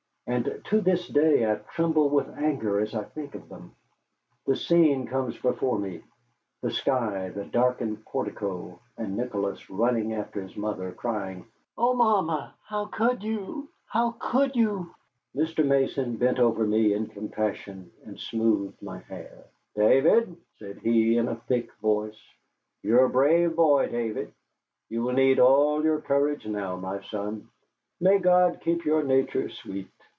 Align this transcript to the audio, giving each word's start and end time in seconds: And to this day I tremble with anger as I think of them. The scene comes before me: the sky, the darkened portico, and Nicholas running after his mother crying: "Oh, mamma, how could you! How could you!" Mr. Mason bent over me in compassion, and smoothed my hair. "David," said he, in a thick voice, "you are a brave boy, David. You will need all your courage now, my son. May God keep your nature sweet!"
And 0.27 0.61
to 0.69 0.79
this 0.79 1.09
day 1.09 1.49
I 1.51 1.55
tremble 1.55 2.07
with 2.07 2.29
anger 2.37 2.79
as 2.79 2.95
I 2.95 3.03
think 3.03 3.35
of 3.35 3.49
them. 3.49 3.75
The 4.45 4.55
scene 4.55 5.05
comes 5.05 5.37
before 5.37 5.77
me: 5.77 6.03
the 6.61 6.71
sky, 6.71 7.27
the 7.27 7.43
darkened 7.43 8.05
portico, 8.05 8.79
and 8.97 9.17
Nicholas 9.17 9.69
running 9.69 10.13
after 10.13 10.41
his 10.41 10.55
mother 10.55 10.93
crying: 10.93 11.43
"Oh, 11.77 11.93
mamma, 11.95 12.53
how 12.63 12.85
could 12.85 13.23
you! 13.23 13.67
How 13.87 14.11
could 14.19 14.55
you!" 14.55 14.95
Mr. 15.35 15.65
Mason 15.67 16.15
bent 16.15 16.39
over 16.39 16.65
me 16.65 16.93
in 16.93 17.07
compassion, 17.07 17.91
and 18.05 18.17
smoothed 18.17 18.81
my 18.81 18.99
hair. 18.99 19.43
"David," 19.75 20.33
said 20.59 20.77
he, 20.77 21.17
in 21.17 21.27
a 21.27 21.35
thick 21.49 21.73
voice, 21.81 22.21
"you 22.83 22.95
are 22.97 23.05
a 23.05 23.09
brave 23.09 23.57
boy, 23.57 23.89
David. 23.89 24.33
You 24.87 25.01
will 25.01 25.13
need 25.13 25.39
all 25.41 25.83
your 25.83 25.99
courage 25.99 26.45
now, 26.47 26.77
my 26.77 27.01
son. 27.01 27.49
May 27.99 28.17
God 28.19 28.61
keep 28.61 28.85
your 28.85 29.03
nature 29.03 29.49
sweet!" 29.49 29.89